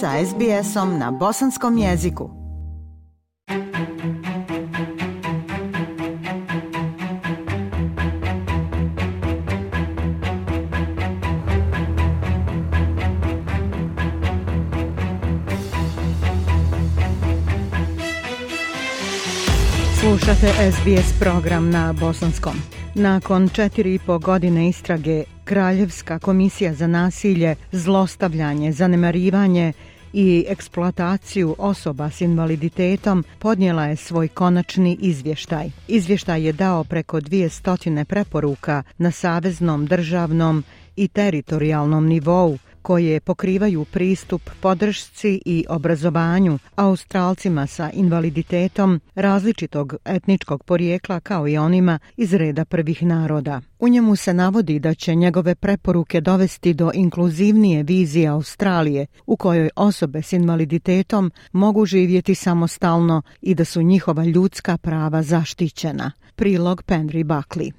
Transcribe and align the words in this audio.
sa 0.00 0.14
SBS-om 0.24 0.98
na 0.98 1.10
bosanskom 1.10 1.78
jeziku. 1.78 2.30
Slušate 20.00 20.72
SBS 20.72 21.20
program 21.20 21.70
na 21.70 21.92
bosanskom. 21.92 22.54
Nakon 22.94 23.48
četiri 23.48 23.94
i 23.94 23.98
po 23.98 24.18
godine 24.18 24.68
istrage, 24.68 25.24
Kraljevska 25.48 26.18
komisija 26.18 26.74
za 26.74 26.86
nasilje, 26.86 27.56
zlostavljanje, 27.72 28.72
zanemarivanje 28.72 29.72
i 30.12 30.44
eksploataciju 30.48 31.54
osoba 31.58 32.10
s 32.10 32.20
invaliditetom 32.20 33.24
podnijela 33.38 33.86
je 33.86 33.96
svoj 33.96 34.28
konačni 34.28 34.98
izvještaj. 35.00 35.70
Izvještaj 35.88 36.46
je 36.46 36.52
dao 36.52 36.84
preko 36.84 37.20
dvije 37.20 37.48
stotine 37.48 38.04
preporuka 38.04 38.82
na 38.98 39.10
saveznom, 39.10 39.86
državnom 39.86 40.64
i 40.96 41.08
teritorijalnom 41.08 42.06
nivou, 42.06 42.58
koje 42.88 43.20
pokrivaju 43.20 43.84
pristup 43.84 44.50
podršci 44.60 45.42
i 45.44 45.64
obrazovanju 45.68 46.58
Australcima 46.76 47.66
sa 47.66 47.90
invaliditetom 47.90 49.00
različitog 49.14 49.94
etničkog 50.04 50.64
porijekla 50.64 51.20
kao 51.20 51.48
i 51.48 51.58
onima 51.58 51.98
iz 52.16 52.34
reda 52.34 52.64
prvih 52.64 53.02
naroda. 53.02 53.60
U 53.78 53.88
njemu 53.88 54.16
se 54.16 54.34
navodi 54.34 54.78
da 54.78 54.94
će 54.94 55.14
njegove 55.14 55.54
preporuke 55.54 56.20
dovesti 56.20 56.74
do 56.74 56.90
inkluzivnije 56.94 57.82
vizije 57.82 58.28
Australije 58.28 59.06
u 59.26 59.36
kojoj 59.36 59.70
osobe 59.76 60.22
s 60.22 60.32
invaliditetom 60.32 61.32
mogu 61.52 61.86
živjeti 61.86 62.34
samostalno 62.34 63.22
i 63.42 63.54
da 63.54 63.64
su 63.64 63.82
njihova 63.82 64.24
ljudska 64.24 64.78
prava 64.78 65.22
zaštićena. 65.22 66.12
Prilog 66.36 66.82
Penry 66.82 67.24
Buckley. 67.24 67.72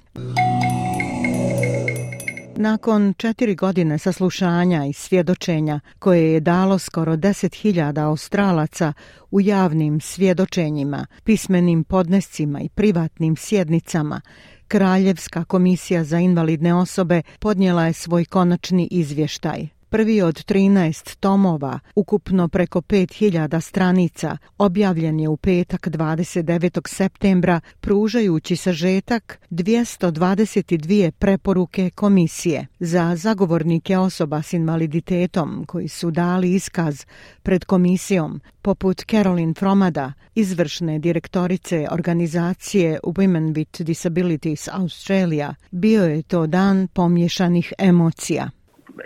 Nakon 2.60 3.14
četiri 3.16 3.54
godine 3.54 3.98
saslušanja 3.98 4.84
i 4.84 4.92
svjedočenja 4.92 5.80
koje 5.98 6.32
je 6.32 6.40
dalo 6.40 6.78
skoro 6.78 7.16
10.000 7.16 8.04
australaca 8.04 8.92
u 9.30 9.40
javnim 9.40 10.00
svjedočenjima, 10.00 11.06
pismenim 11.24 11.84
podnescima 11.84 12.60
i 12.60 12.68
privatnim 12.68 13.36
sjednicama, 13.36 14.20
Kraljevska 14.68 15.44
komisija 15.44 16.04
za 16.04 16.18
invalidne 16.18 16.74
osobe 16.74 17.22
podnijela 17.38 17.86
je 17.86 17.92
svoj 17.92 18.24
konačni 18.24 18.88
izvještaj 18.90 19.79
prvi 19.90 20.22
od 20.22 20.34
13 20.34 21.16
tomova, 21.16 21.78
ukupno 21.94 22.48
preko 22.48 22.80
5000 22.80 23.60
stranica, 23.60 24.36
objavljen 24.58 25.20
je 25.20 25.28
u 25.28 25.36
petak 25.36 25.88
29. 25.88 26.88
septembra, 26.88 27.60
pružajući 27.80 28.56
sažetak 28.56 29.40
222 29.50 31.10
preporuke 31.10 31.90
komisije. 31.90 32.66
Za 32.78 33.16
zagovornike 33.16 33.98
osoba 33.98 34.42
s 34.42 34.52
invaliditetom 34.52 35.64
koji 35.66 35.88
su 35.88 36.10
dali 36.10 36.54
iskaz 36.54 37.04
pred 37.42 37.64
komisijom, 37.64 38.40
poput 38.62 39.02
Caroline 39.10 39.54
Fromada, 39.54 40.12
izvršne 40.34 40.98
direktorice 40.98 41.86
organizacije 41.90 42.98
Women 43.02 43.52
with 43.54 43.82
Disabilities 43.82 44.68
Australia, 44.68 45.54
bio 45.70 46.04
je 46.04 46.22
to 46.22 46.46
dan 46.46 46.88
pomješanih 46.88 47.72
emocija 47.78 48.50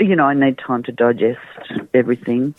you 0.01 0.17
know, 0.17 0.25
I 0.25 0.35
need 0.35 0.59
time 0.59 0.83
to 0.85 0.93
digest 0.93 1.41
everything. 1.93 2.55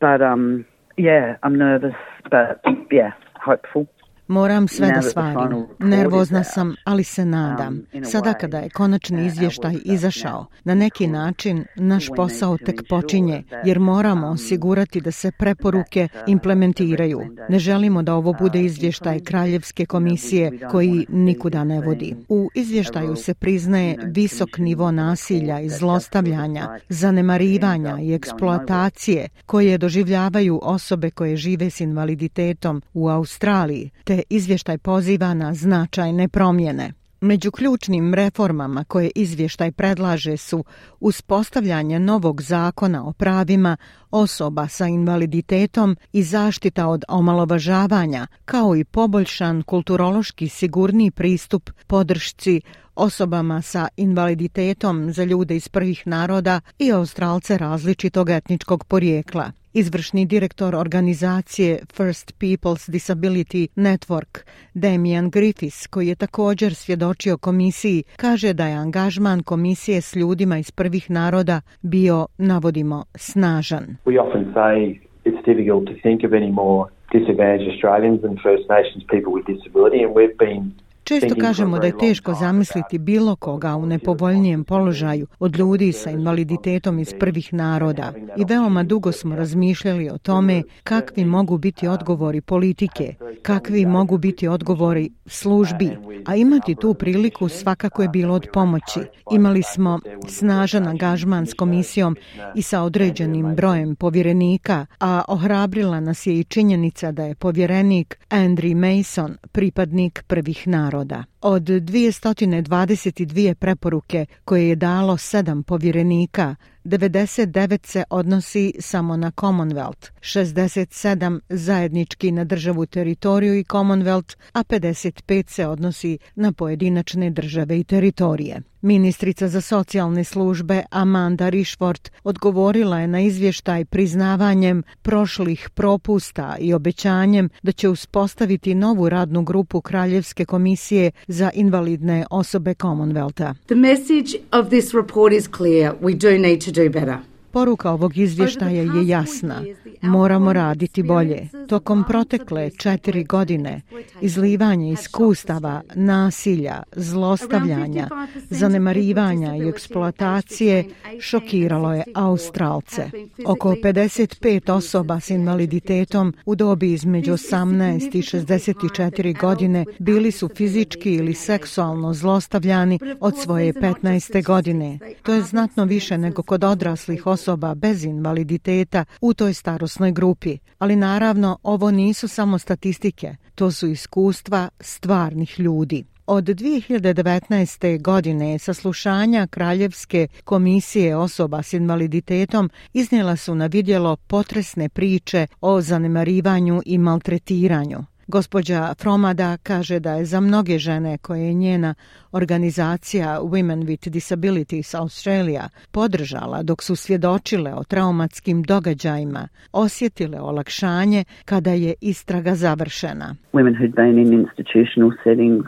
But 0.00 0.22
um, 0.22 0.64
yeah, 0.96 1.36
I'm 1.42 1.56
nervous, 1.56 1.94
but 2.30 2.62
yeah, 2.90 3.12
hopeful. 3.36 3.88
Moram 4.30 4.68
sve 4.68 4.92
da 4.92 5.02
svarim. 5.02 5.66
Nervozna 5.78 6.44
sam, 6.44 6.74
ali 6.84 7.04
se 7.04 7.24
nadam. 7.24 7.82
Um, 7.92 8.04
Sada 8.04 8.34
kada 8.34 8.58
je 8.58 8.70
konačni 8.70 9.26
izvještaj 9.26 9.76
izašao, 9.84 10.46
na 10.64 10.74
neki 10.74 11.06
način 11.06 11.64
naš 11.76 12.06
posao 12.16 12.58
tek 12.58 12.82
počinje, 12.88 13.42
jer 13.64 13.78
moramo 13.78 14.26
um, 14.26 14.32
osigurati 14.32 15.00
da 15.00 15.10
se 15.10 15.30
preporuke 15.38 16.08
uh, 16.14 16.20
implementiraju. 16.26 17.20
Ne 17.48 17.58
želimo 17.58 18.02
da 18.02 18.14
ovo 18.14 18.34
bude 18.40 18.58
uh, 18.58 18.64
izvještaj 18.64 19.20
Kraljevske 19.20 19.86
komisije 19.86 20.58
koji 20.70 21.06
nikuda 21.08 21.64
ne 21.64 21.80
vodi. 21.80 22.16
U 22.28 22.50
izvještaju 22.54 23.16
se 23.16 23.34
priznaje 23.34 23.96
visok 24.02 24.58
nivo 24.58 24.90
nasilja 24.90 25.60
i 25.60 25.68
zlostavljanja, 25.68 26.78
zanemarivanja 26.88 27.98
i 28.00 28.14
eksploatacije 28.14 29.28
koje 29.46 29.78
doživljavaju 29.78 30.60
osobe 30.62 31.10
koje 31.10 31.36
žive 31.36 31.70
s 31.70 31.80
invaliditetom 31.80 32.82
u 32.94 33.08
Australiji, 33.08 33.90
te 34.04 34.19
izvještaj 34.28 34.78
poziva 34.78 35.34
na 35.34 35.54
značajne 35.54 36.28
promjene. 36.28 36.92
Među 37.20 37.50
ključnim 37.50 38.14
reformama 38.14 38.84
koje 38.84 39.10
izvještaj 39.14 39.72
predlaže 39.72 40.36
su 40.36 40.64
uspostavljanje 41.00 41.98
novog 41.98 42.42
zakona 42.42 43.08
o 43.08 43.12
pravima 43.12 43.76
osoba 44.10 44.68
sa 44.68 44.86
invaliditetom 44.86 45.96
i 46.12 46.22
zaštita 46.22 46.86
od 46.86 47.04
omalovažavanja, 47.08 48.26
kao 48.44 48.76
i 48.76 48.84
poboljšan 48.84 49.62
kulturološki 49.62 50.48
sigurni 50.48 51.10
pristup 51.10 51.70
podršci 51.86 52.60
osobama 52.94 53.62
sa 53.62 53.88
invaliditetom 53.96 55.12
za 55.12 55.24
ljude 55.24 55.56
iz 55.56 55.68
prvih 55.68 56.06
naroda 56.06 56.60
i 56.78 56.92
australce 56.92 57.58
različitog 57.58 58.30
etničkog 58.30 58.84
porijekla. 58.84 59.52
Izvršni 59.74 60.26
direktor 60.26 60.74
organizacije 60.74 61.78
First 61.92 62.32
People's 62.40 62.90
Disability 62.90 63.68
Network, 63.76 64.44
Damian 64.74 65.30
Griffiths, 65.30 65.86
koji 65.86 66.08
je 66.08 66.14
također 66.14 66.74
svjedočio 66.74 67.38
komisiji, 67.38 68.02
kaže 68.16 68.52
da 68.52 68.66
je 68.66 68.74
angažman 68.74 69.42
komisije 69.42 70.00
s 70.00 70.16
ljudima 70.16 70.58
iz 70.58 70.70
prvih 70.70 71.10
naroda 71.10 71.60
bio, 71.82 72.26
navodimo, 72.38 73.04
snažan. 73.14 73.96
We 74.04 74.20
often 74.26 74.44
say 74.54 75.00
it's 75.24 75.42
difficult 75.46 75.84
to 75.86 75.94
think 76.02 76.24
of 76.24 76.30
any 76.32 76.52
more 76.52 76.90
disadvantaged 77.12 77.68
Australians 77.72 78.20
than 78.20 78.34
First 78.46 78.64
Nations 78.76 79.02
people 79.14 79.32
with 79.36 79.46
disability 79.54 79.98
and 80.04 80.12
we've 80.18 80.38
been 80.46 80.62
Često 81.10 81.34
kažemo 81.40 81.78
da 81.78 81.86
je 81.86 81.98
teško 81.98 82.34
zamisliti 82.34 82.98
bilo 82.98 83.36
koga 83.36 83.76
u 83.76 83.86
nepovoljnijem 83.86 84.64
položaju 84.64 85.26
od 85.38 85.56
ljudi 85.56 85.92
sa 85.92 86.10
invaliditetom 86.10 86.98
iz 86.98 87.14
prvih 87.20 87.52
naroda. 87.54 88.12
I 88.36 88.44
veoma 88.48 88.82
dugo 88.82 89.12
smo 89.12 89.36
razmišljali 89.36 90.10
o 90.10 90.18
tome 90.18 90.62
kakvi 90.84 91.24
mogu 91.24 91.58
biti 91.58 91.88
odgovori 91.88 92.40
politike, 92.40 93.14
kakvi 93.42 93.86
mogu 93.86 94.18
biti 94.18 94.48
odgovori 94.48 95.10
službi, 95.26 95.96
a 96.26 96.36
imati 96.36 96.74
tu 96.74 96.94
priliku 96.94 97.48
svakako 97.48 98.02
je 98.02 98.08
bilo 98.08 98.34
od 98.34 98.46
pomoći. 98.52 99.00
Imali 99.32 99.62
smo 99.62 100.00
snažan 100.28 100.86
angažman 100.86 101.46
s 101.46 101.54
komisijom 101.54 102.16
i 102.54 102.62
sa 102.62 102.82
određenim 102.82 103.54
brojem 103.54 103.96
povjerenika, 103.96 104.86
a 105.00 105.22
ohrabrila 105.28 106.00
nas 106.00 106.26
je 106.26 106.40
i 106.40 106.44
činjenica 106.44 107.12
da 107.12 107.24
je 107.24 107.34
povjerenik 107.34 108.18
Andrew 108.30 108.98
Mason 108.98 109.36
pripadnik 109.52 110.24
prvih 110.26 110.68
naroda 110.68 110.99
naroda. 111.00 111.24
Od 111.40 111.62
222 111.62 113.54
preporuke 113.54 114.26
koje 114.44 114.68
je 114.68 114.76
dalo 114.76 115.16
sedam 115.16 115.62
povjerenika, 115.62 116.56
99 116.84 117.86
se 117.86 118.04
odnosi 118.10 118.72
samo 118.78 119.16
na 119.16 119.30
Commonwealth, 119.30 120.10
67 120.20 121.40
zajednički 121.48 122.32
na 122.32 122.44
državu 122.44 122.86
teritoriju 122.86 123.58
i 123.58 123.64
Commonwealth, 123.64 124.36
a 124.52 124.64
55 124.64 125.50
se 125.50 125.66
odnosi 125.66 126.18
na 126.34 126.52
pojedinačne 126.52 127.30
države 127.30 127.80
i 127.80 127.84
teritorije. 127.84 128.60
Ministrica 128.82 129.48
za 129.48 129.60
socijalne 129.60 130.24
službe 130.24 130.82
Amanda 130.90 131.48
Rishford 131.48 132.08
odgovorila 132.24 133.00
je 133.00 133.06
na 133.06 133.20
izvještaj 133.20 133.84
priznavanjem 133.84 134.82
prošlih 135.02 135.68
propusta 135.74 136.56
i 136.60 136.74
obećanjem 136.74 137.48
da 137.62 137.72
će 137.72 137.88
uspostaviti 137.88 138.74
novu 138.74 139.08
radnu 139.08 139.42
grupu 139.42 139.80
Kraljevske 139.80 140.44
komisije 140.44 141.10
za 141.26 141.50
invalidne 141.54 142.26
osobe 142.30 142.74
Commonwealtha. 142.74 143.54
The 143.66 143.74
message 143.74 144.30
of 144.52 144.68
this 144.68 144.94
report 144.94 145.32
is 145.32 145.48
clear. 145.56 145.94
We 146.00 146.16
do 146.16 146.38
need 146.38 146.64
to 146.64 146.69
do 146.70 146.90
better. 146.90 147.29
Poruka 147.52 147.90
ovog 147.90 148.18
izvještaja 148.18 148.82
je 148.82 149.08
jasna. 149.08 149.62
Moramo 150.02 150.52
raditi 150.52 151.02
bolje. 151.02 151.48
Tokom 151.68 152.04
protekle 152.08 152.70
četiri 152.70 153.24
godine 153.24 153.80
izlivanje 154.20 154.92
iskustava, 154.92 155.80
nasilja, 155.94 156.82
zlostavljanja, 156.96 158.08
zanemarivanja 158.50 159.56
i 159.56 159.68
eksploatacije 159.68 160.84
šokiralo 161.20 161.94
je 161.94 162.04
Australce. 162.14 163.10
Oko 163.46 163.72
55 163.72 164.72
osoba 164.72 165.20
s 165.20 165.30
invaliditetom 165.30 166.34
u 166.46 166.54
dobi 166.54 166.92
između 166.92 167.32
18 167.32 168.16
i 168.16 168.22
64 168.22 169.40
godine 169.40 169.84
bili 169.98 170.32
su 170.32 170.48
fizički 170.48 171.14
ili 171.14 171.34
seksualno 171.34 172.14
zlostavljani 172.14 172.98
od 173.20 173.38
svoje 173.38 173.72
15. 173.72 174.44
godine. 174.44 174.98
To 175.22 175.34
je 175.34 175.42
znatno 175.42 175.84
više 175.84 176.18
nego 176.18 176.42
kod 176.42 176.64
odraslih 176.64 177.26
osoba 177.26 177.39
osoba 177.40 177.74
bez 177.74 178.04
invaliditeta 178.04 179.04
u 179.20 179.34
toj 179.34 179.54
starosnoj 179.54 180.12
grupi. 180.12 180.58
Ali 180.78 180.96
naravno, 180.96 181.58
ovo 181.62 181.90
nisu 181.90 182.28
samo 182.28 182.58
statistike, 182.58 183.36
to 183.54 183.70
su 183.70 183.86
iskustva 183.86 184.68
stvarnih 184.80 185.60
ljudi. 185.60 186.04
Od 186.26 186.44
2019. 186.44 188.02
godine 188.02 188.58
saslušanja 188.58 189.46
Kraljevske 189.46 190.28
komisije 190.44 191.16
osoba 191.16 191.62
s 191.62 191.72
invaliditetom 191.72 192.70
iznijela 192.92 193.36
su 193.36 193.54
na 193.54 193.66
vidjelo 193.66 194.16
potresne 194.16 194.88
priče 194.88 195.46
o 195.60 195.80
zanemarivanju 195.80 196.82
i 196.86 196.98
maltretiranju. 196.98 198.04
Gospođa 198.30 198.94
Fromada 199.02 199.56
kaže 199.62 200.00
da 200.00 200.12
je 200.14 200.24
za 200.24 200.40
mnoge 200.40 200.78
žene 200.78 201.18
koje 201.18 201.46
je 201.46 201.54
njena 201.54 201.94
organizacija 202.32 203.40
Women 203.42 203.84
with 203.84 204.08
Disabilities 204.08 204.94
Australia 204.94 205.68
podržala 205.90 206.62
dok 206.62 206.82
su 206.82 206.96
svjedočile 206.96 207.74
o 207.74 207.84
traumatskim 207.84 208.62
događajima, 208.62 209.48
osjetile 209.72 210.40
olakšanje 210.40 211.24
kada 211.44 211.70
je 211.70 211.94
istraga 212.00 212.54
završena. 212.54 213.34
Women 213.52 213.74
who'd 213.78 213.94
been 213.94 214.18
in 214.18 214.32
institutional 214.40 215.10
settings 215.24 215.64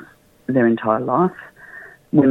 their 0.46 0.66
entire 0.66 1.04
life. 1.14 1.51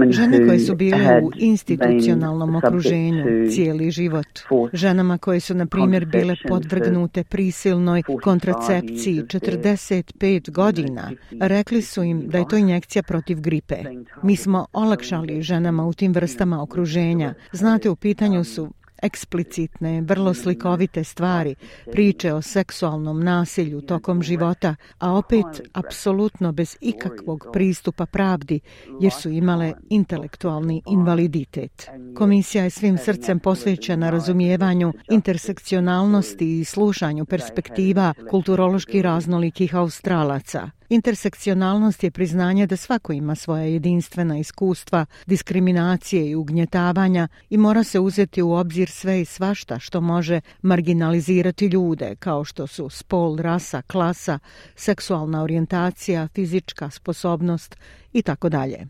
Žene 0.09 0.47
koje 0.47 0.59
su 0.59 0.75
bile 0.75 1.21
u 1.23 1.31
institucionalnom 1.35 2.55
okruženju 2.55 3.49
cijeli 3.51 3.91
život. 3.91 4.27
Ženama 4.73 5.17
koje 5.17 5.39
su, 5.39 5.55
na 5.55 5.65
primjer, 5.65 6.05
bile 6.05 6.35
podvrgnute 6.47 7.23
prisilnoj 7.23 8.03
kontracepciji 8.23 9.21
45 9.21 10.51
godina. 10.51 11.11
Rekli 11.39 11.81
su 11.81 12.03
im 12.03 12.27
da 12.29 12.37
je 12.37 12.47
to 12.49 12.57
injekcija 12.57 13.03
protiv 13.03 13.41
gripe. 13.41 13.75
Mi 14.23 14.35
smo 14.35 14.65
olakšali 14.73 15.41
ženama 15.41 15.85
u 15.85 15.93
tim 15.93 16.13
vrstama 16.13 16.63
okruženja. 16.63 17.33
Znate, 17.51 17.89
u 17.89 17.95
pitanju 17.95 18.43
su 18.43 18.69
eksplicitne, 19.01 20.01
vrlo 20.01 20.33
slikovite 20.33 21.03
stvari, 21.03 21.55
priče 21.91 22.33
o 22.33 22.41
seksualnom 22.41 23.23
nasilju 23.23 23.81
tokom 23.81 24.23
života, 24.23 24.75
a 24.99 25.11
opet 25.13 25.61
apsolutno 25.73 26.51
bez 26.51 26.77
ikakvog 26.81 27.47
pristupa 27.53 28.05
pravdi, 28.05 28.59
jer 28.99 29.11
su 29.11 29.29
imale 29.29 29.73
intelektualni 29.89 30.81
invaliditet. 30.87 31.89
Komisija 32.15 32.63
je 32.63 32.69
svim 32.69 32.97
srcem 32.97 33.39
posvećena 33.39 34.09
razumijevanju 34.09 34.93
intersekcionalnosti 35.11 36.59
i 36.59 36.65
slušanju 36.65 37.25
perspektiva 37.25 38.13
kulturološki 38.29 39.01
raznolikih 39.01 39.75
australaca. 39.75 40.80
Intersekcionalnost 40.91 42.03
je 42.03 42.11
priznanje 42.11 42.67
da 42.67 42.77
svako 42.77 43.13
ima 43.13 43.35
svoja 43.35 43.63
jedinstvena 43.63 44.37
iskustva, 44.37 45.05
diskriminacije 45.25 46.29
i 46.29 46.35
ugnjetavanja 46.35 47.27
i 47.49 47.57
mora 47.57 47.83
se 47.83 47.99
uzeti 47.99 48.41
u 48.41 48.51
obzir 48.51 48.89
sve 48.89 49.21
i 49.21 49.25
svašta 49.25 49.79
što 49.79 50.01
može 50.01 50.41
marginalizirati 50.61 51.65
ljude, 51.65 52.15
kao 52.15 52.43
što 52.43 52.67
su 52.67 52.89
spol, 52.89 53.37
rasa, 53.37 53.81
klasa, 53.81 54.39
seksualna 54.75 55.43
orijentacija, 55.43 56.27
fizička 56.27 56.89
sposobnost 56.89 57.75
i 58.13 58.21
tako 58.21 58.49
dalje. 58.49 58.87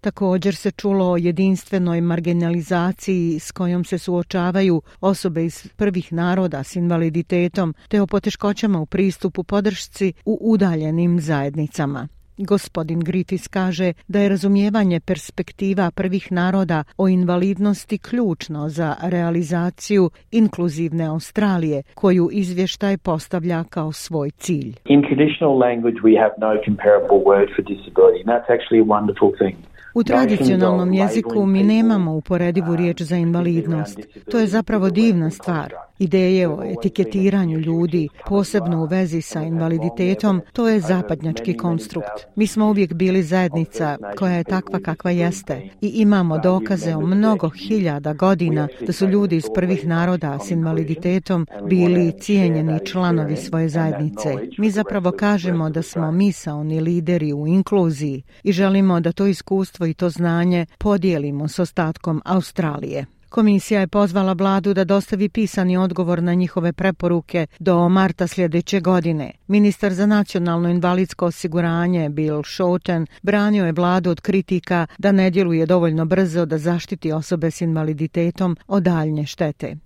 Također 0.00 0.54
se 0.54 0.70
čulo 0.70 1.10
o 1.10 1.16
jedinstvenoj 1.16 2.00
marginalizaciji 2.00 3.38
s 3.38 3.52
kojom 3.52 3.84
se 3.84 3.98
suočavaju 3.98 4.82
osobe 5.00 5.44
iz 5.44 5.68
prvih 5.76 6.12
naroda 6.12 6.62
s 6.62 6.76
invaliditetom 6.76 7.74
te 7.88 8.02
o 8.02 8.06
poteškoćama 8.06 8.80
u 8.80 8.86
pristupu 8.86 9.44
podršci 9.44 10.12
u 10.24 10.38
udaljenim 10.42 11.20
zajednicama. 11.20 12.08
Gospodin 12.38 13.00
Griffiths 13.00 13.48
kaže 13.48 13.92
da 14.08 14.20
je 14.20 14.28
razumijevanje 14.28 15.00
perspektiva 15.00 15.90
prvih 15.90 16.32
naroda 16.32 16.84
o 16.98 17.08
invalidnosti 17.08 17.98
ključno 17.98 18.68
za 18.68 18.94
realizaciju 19.02 20.10
inkluzivne 20.32 21.04
Australije, 21.04 21.82
koju 21.94 22.28
izvještaj 22.32 22.98
postavlja 22.98 23.64
kao 23.70 23.92
svoj 23.92 24.30
cilj. 24.30 24.74
In 24.84 25.02
traditional 25.02 25.58
language 25.58 25.98
we 26.02 26.20
have 26.22 26.34
no 26.38 26.50
comparable 26.64 27.20
word 27.30 27.48
for 27.56 27.64
disability 27.74 28.18
and 28.22 28.28
that's 28.32 28.50
actually 28.54 28.80
a 28.80 28.88
wonderful 28.96 29.30
thing. 29.40 29.73
U 29.94 30.04
tradicionalnom 30.04 30.92
jeziku 30.92 31.46
mi 31.46 31.62
nemamo 31.62 32.14
uporedivu 32.14 32.76
riječ 32.76 33.02
za 33.02 33.16
invalidnost. 33.16 33.98
To 34.30 34.38
je 34.38 34.46
zapravo 34.46 34.90
divna 34.90 35.30
stvar. 35.30 35.74
Ideje 35.98 36.48
o 36.48 36.62
etiketiranju 36.64 37.58
ljudi, 37.58 38.08
posebno 38.28 38.82
u 38.82 38.86
vezi 38.86 39.22
sa 39.22 39.42
invaliditetom, 39.42 40.40
to 40.52 40.68
je 40.68 40.80
zapadnjački 40.80 41.56
konstrukt. 41.56 42.26
Mi 42.36 42.46
smo 42.46 42.66
uvijek 42.66 42.92
bili 42.92 43.22
zajednica 43.22 43.98
koja 44.18 44.32
je 44.32 44.44
takva 44.44 44.80
kakva 44.80 45.10
jeste 45.10 45.62
i 45.80 45.88
imamo 45.88 46.38
dokaze 46.38 46.94
o 46.94 47.00
mnogo 47.00 47.48
hiljada 47.48 48.12
godina 48.12 48.68
da 48.86 48.92
su 48.92 49.06
ljudi 49.06 49.36
iz 49.36 49.44
prvih 49.54 49.86
naroda 49.86 50.38
s 50.38 50.50
invaliditetom 50.50 51.46
bili 51.68 52.12
cijenjeni 52.20 52.86
članovi 52.86 53.36
svoje 53.36 53.68
zajednice. 53.68 54.34
Mi 54.58 54.70
zapravo 54.70 55.12
kažemo 55.12 55.70
da 55.70 55.82
smo 55.82 56.12
misaoni 56.12 56.80
lideri 56.80 57.32
u 57.32 57.46
inkluziji 57.46 58.22
i 58.42 58.52
želimo 58.52 59.00
da 59.00 59.12
to 59.12 59.26
iskustvo 59.26 59.83
i 59.86 59.94
to 59.94 60.10
znanje 60.10 60.66
podijelimo 60.78 61.48
s 61.48 61.58
ostatkom 61.58 62.22
Australije. 62.24 63.06
Komisija 63.34 63.80
je 63.80 63.86
pozvala 63.86 64.32
vladu 64.32 64.74
da 64.74 64.84
dostavi 64.84 65.28
pisani 65.28 65.76
odgovor 65.76 66.22
na 66.22 66.34
njihove 66.34 66.72
preporuke 66.72 67.46
do 67.58 67.88
marta 67.88 68.26
sljedeće 68.26 68.80
godine. 68.80 69.32
Ministar 69.46 69.92
za 69.92 70.06
nacionalno 70.06 70.68
invalidsko 70.68 71.26
osiguranje 71.26 72.08
Bill 72.08 72.42
Shorten 72.44 73.06
branio 73.22 73.66
je 73.66 73.72
vladu 73.72 74.10
od 74.10 74.20
kritika 74.20 74.86
da 74.98 75.12
ne 75.12 75.30
djeluje 75.30 75.66
dovoljno 75.66 76.04
brzo 76.04 76.46
da 76.46 76.58
zaštiti 76.58 77.12
osobe 77.12 77.50
s 77.50 77.60
invaliditetom 77.60 78.56
od 78.66 78.82
daljnje 78.82 79.26
štete. 79.26 79.76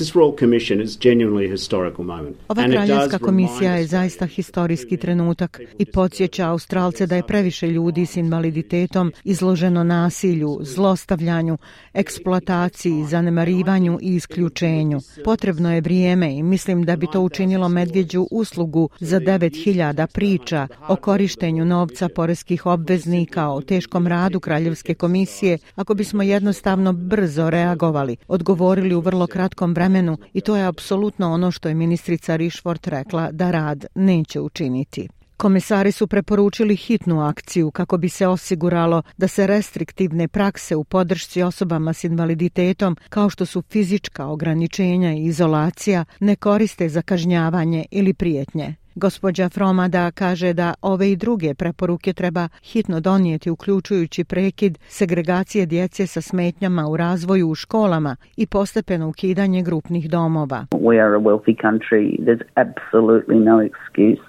Ova 2.48 2.64
kraljevska 2.70 3.18
komisija 3.18 3.76
je 3.76 3.86
zaista 3.86 4.26
historijski 4.26 4.96
trenutak 4.96 5.60
i 5.78 5.84
podsjeća 5.84 6.48
Australce 6.48 7.06
da 7.06 7.16
je 7.16 7.22
previše 7.22 7.66
ljudi 7.66 8.06
s 8.06 8.16
invaliditetom 8.16 9.12
izloženo 9.24 9.84
nasilju, 9.84 10.58
zlostavljanju, 10.62 11.58
eksploataciji, 11.94 13.04
zanemarivanju 13.38 13.98
i 14.02 14.14
isključenju. 14.14 15.00
Potrebno 15.24 15.74
je 15.74 15.80
vrijeme 15.80 16.36
i 16.36 16.42
mislim 16.42 16.82
da 16.82 16.96
bi 16.96 17.06
to 17.12 17.20
učinilo 17.20 17.68
medvjeđu 17.68 18.26
uslugu 18.30 18.88
za 19.00 19.20
9000 19.20 20.06
priča 20.06 20.68
o 20.88 20.96
korištenju 20.96 21.64
novca 21.64 22.08
poreskih 22.08 22.66
obveznika 22.66 23.48
o 23.48 23.60
teškom 23.60 24.06
radu 24.06 24.40
Kraljevske 24.40 24.94
komisije 24.94 25.58
ako 25.74 25.94
bismo 25.94 26.22
jednostavno 26.22 26.92
brzo 26.92 27.50
reagovali, 27.50 28.16
odgovorili 28.28 28.94
u 28.94 29.00
vrlo 29.00 29.26
kratkom 29.26 29.74
vremenu 29.74 30.18
i 30.32 30.40
to 30.40 30.56
je 30.56 30.66
apsolutno 30.66 31.32
ono 31.32 31.50
što 31.50 31.68
je 31.68 31.74
ministrica 31.74 32.36
Rišvort 32.36 32.86
rekla 32.86 33.30
da 33.32 33.50
rad 33.50 33.86
neće 33.94 34.40
učiniti. 34.40 35.08
Komesari 35.40 35.92
su 35.92 36.06
preporučili 36.06 36.76
hitnu 36.76 37.20
akciju 37.20 37.70
kako 37.70 37.98
bi 37.98 38.08
se 38.08 38.26
osiguralo 38.26 39.02
da 39.16 39.28
se 39.28 39.46
restriktivne 39.46 40.28
prakse 40.28 40.76
u 40.76 40.84
podršci 40.84 41.42
osobama 41.42 41.92
s 41.92 42.04
invaliditetom, 42.04 42.96
kao 43.08 43.30
što 43.30 43.46
su 43.46 43.62
fizička 43.62 44.26
ograničenja 44.26 45.12
i 45.12 45.24
izolacija, 45.24 46.04
ne 46.20 46.36
koriste 46.36 46.88
za 46.88 47.02
kažnjavanje 47.02 47.84
ili 47.90 48.14
prijetnje. 48.14 48.74
Gospođa 48.94 49.48
Fromada 49.48 50.10
kaže 50.10 50.52
da 50.52 50.74
ove 50.82 51.12
i 51.12 51.16
druge 51.16 51.54
preporuke 51.54 52.12
treba 52.12 52.48
hitno 52.62 53.00
donijeti 53.00 53.50
uključujući 53.50 54.24
prekid 54.24 54.78
segregacije 54.88 55.66
djece 55.66 56.06
sa 56.06 56.20
smetnjama 56.20 56.88
u 56.88 56.96
razvoju 56.96 57.48
u 57.48 57.54
školama 57.54 58.16
i 58.36 58.46
postepeno 58.46 59.08
ukidanje 59.08 59.62
grupnih 59.62 60.10
domova. 60.10 60.66
We 60.72 61.04
are 61.04 61.14
a 61.16 61.20
wealthy 61.20 61.56
country. 61.64 62.04
There's 62.26 62.44
absolutely 62.54 63.38
no 63.44 63.56
excuse 63.68 64.27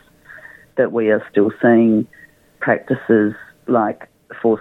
that 0.80 0.92
we 0.98 1.04
are 1.14 1.24
still 1.32 1.50
seeing 1.62 2.06
practices 2.66 3.34
like 3.68 4.02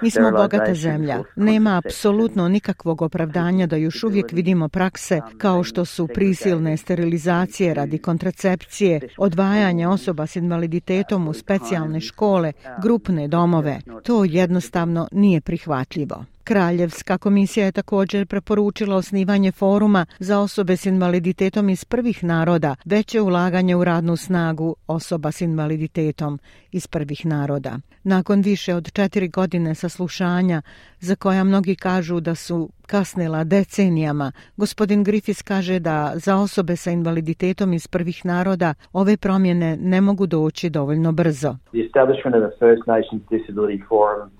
Mi 0.03 0.11
smo 0.11 0.31
bogata 0.31 0.75
zemlja. 0.75 1.23
Nema 1.37 1.81
apsolutno 1.85 2.49
nikakvog 2.49 3.03
opravdanja 3.03 3.67
da 3.67 3.77
još 3.77 4.05
uvijek 4.05 4.33
vidimo 4.33 4.69
prakse 4.69 5.21
kao 5.39 5.63
što 5.63 5.85
su 5.85 6.09
prisilne 6.15 6.77
sterilizacije 6.77 7.75
radi 7.75 7.99
kontracepcije, 7.99 9.01
odvajanje 9.19 9.89
osoba 9.89 10.27
s 10.27 10.37
invaliditetom 10.37 11.29
u 11.29 11.33
specijalne 11.33 12.01
škole, 12.01 12.53
grupne 12.83 13.29
domove. 13.29 13.79
To 14.05 14.25
jednostavno 14.25 15.09
nije 15.13 15.41
prihvatljivo. 15.41 16.25
Kraljevska 16.49 17.19
komisija 17.19 17.67
je 17.67 17.73
također 17.73 18.27
preporučila 18.27 18.97
osnivanje 18.97 19.53
foruma 19.53 20.07
za 20.19 20.41
osobe 20.41 20.77
s 20.77 20.87
invaliditetom 20.87 21.69
iz 21.69 21.85
prvih 21.85 22.25
naroda, 22.25 22.77
veće 22.85 23.21
ulaganje 23.21 23.77
u 23.77 23.85
radnu 23.85 24.17
snagu 24.17 24.77
osoba 24.87 25.33
s 25.33 25.41
invaliditetom 25.41 26.39
iz 26.73 26.87
prvih 26.87 27.27
naroda. 27.27 27.79
Nakon 28.03 28.41
više 28.41 28.75
od 28.75 28.93
četiri 28.93 29.29
godine 29.29 29.75
saslušanja, 29.75 30.63
za 31.01 31.17
koja 31.17 31.45
mnogi 31.45 31.77
kažu 31.77 32.21
da 32.21 32.35
su 32.35 32.71
kasnila 32.87 33.45
decenijama, 33.45 34.33
gospodin 34.57 35.05
Griffiths 35.05 35.43
kaže 35.43 35.79
da 35.79 36.13
za 36.15 36.37
osobe 36.37 36.77
sa 36.77 36.91
invaliditetom 36.91 37.73
iz 37.73 37.89
prvih 37.89 38.25
naroda 38.27 38.75
ove 38.93 39.17
promjene 39.17 39.77
ne 39.77 40.01
mogu 40.01 40.27
doći 40.27 40.71
dovoljno 40.71 41.13
brzo. 41.13 41.57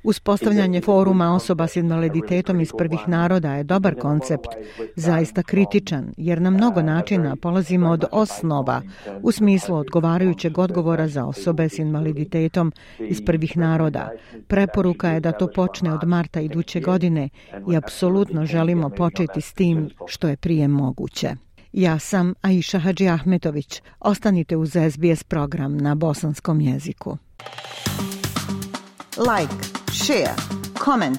Uspostavljanje 0.03 0.81
foruma 0.81 1.35
osoba 1.35 1.67
s 1.67 1.77
invaliditetom 1.77 1.98
invaliditetom 1.99 2.61
iz 2.61 2.73
prvih 2.79 3.09
naroda 3.09 3.55
je 3.55 3.65
dobar 3.65 3.95
koncept, 3.95 4.49
zaista 4.97 5.43
kritičan, 5.43 6.13
jer 6.17 6.41
na 6.41 6.51
mnogo 6.51 6.83
načina 6.83 7.37
polazimo 7.37 7.91
od 7.91 8.05
osnova 8.13 8.83
u 9.23 9.33
smislu 9.33 9.77
odgovarajućeg 9.77 10.59
odgovora 10.59 11.09
za 11.09 11.27
osobe 11.27 11.69
s 11.69 11.79
invaliditetom 11.79 12.73
iz 12.99 13.25
prvih 13.25 13.57
naroda. 13.57 14.11
Preporuka 14.47 15.11
je 15.11 15.21
da 15.21 15.33
to 15.33 15.49
počne 15.55 15.95
od 15.95 16.05
marta 16.05 16.41
iduće 16.41 16.81
godine 16.81 17.29
i 17.71 17.77
apsolutno 17.77 18.47
želimo 18.47 18.91
početi 18.91 19.41
s 19.41 19.53
tim 19.53 19.91
što 20.07 20.29
je 20.29 20.37
prije 20.37 20.69
moguće. 20.69 21.35
Ja 21.73 21.99
sam 21.99 22.35
Aisha 22.43 22.79
Hadži 22.79 23.09
Ahmetović. 23.09 23.83
Ostanite 24.01 24.57
uz 24.57 24.77
SBS 24.91 25.23
program 25.23 25.77
na 25.77 25.95
bosanskom 25.95 26.61
jeziku. 26.61 27.19
Like, 29.17 29.55
share, 29.93 30.35
comment. 30.85 31.19